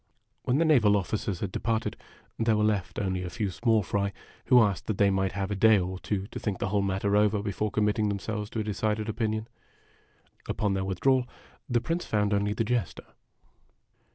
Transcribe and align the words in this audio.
When 0.45 0.57
the 0.57 0.65
naval 0.65 0.97
officers 0.97 1.41
had 1.41 1.51
departed, 1.51 1.95
there 2.39 2.57
were, 2.57 2.63
left 2.63 2.97
only 2.97 3.21
a 3.21 3.29
few 3.29 3.51
small 3.51 3.83
fry 3.83 4.13
who 4.45 4.59
asked 4.59 4.87
that 4.87 4.97
they 4.97 5.11
might 5.11 5.33
have 5.33 5.51
a 5.51 5.55
day 5.55 5.77
or 5.77 5.99
two 5.99 6.25
to 6.31 6.39
think 6.39 6.57
the 6.57 6.69
whole 6.69 6.81
matter 6.81 7.15
over 7.15 7.43
before 7.43 7.69
committing 7.69 8.09
themselves 8.09 8.49
to 8.49 8.59
a 8.61 8.63
decided 8.63 9.07
opinion. 9.09 9.47
Upon 10.49 10.73
their 10.73 10.85
withdrawal, 10.85 11.27
the 11.69 11.81
Prince 11.81 12.03
found 12.05 12.33
only 12.33 12.53
the 12.53 12.63
Jester. 12.63 13.05